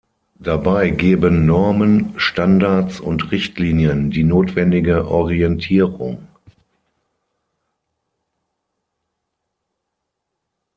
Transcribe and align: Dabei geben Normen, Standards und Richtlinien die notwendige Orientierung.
Dabei 0.39 0.89
geben 0.89 1.45
Normen, 1.45 2.15
Standards 2.19 2.99
und 2.99 3.29
Richtlinien 3.31 4.09
die 4.09 4.23
notwendige 4.23 5.07
Orientierung. 5.07 6.27